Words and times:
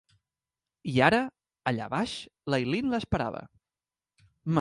I 0.91 0.93
ara, 1.07 1.19
allà 1.71 1.89
baix, 1.95 2.13
l'Eileen 2.53 2.91
l'esperava. 2.95 3.43